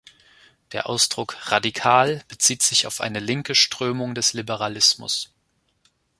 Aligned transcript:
Der 0.71 0.89
Ausdruck 0.89 1.37
„radikal“ 1.51 2.23
bezieht 2.27 2.63
sich 2.63 2.87
auf 2.87 3.01
eine 3.01 3.19
linke 3.19 3.53
Strömung 3.53 4.15
des 4.15 4.33
Liberalismus. 4.33 5.31